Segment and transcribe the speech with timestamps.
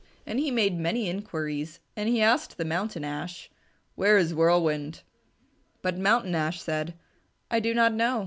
[0.25, 3.51] And he made many inquiries, and he asked the Mountain Ash,
[3.93, 5.03] "Where is Whirlwind?"
[5.83, 6.95] But Mountain Ash said,
[7.51, 8.19] "I do not know.